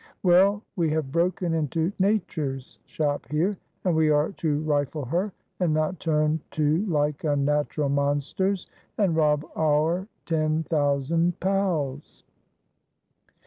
[0.23, 3.55] Well, we have broken into Nature's shop here,
[3.85, 8.67] and we are to rifle her, and not turn to like unnatural monsters,
[8.97, 12.23] and rob our ten thousand pals."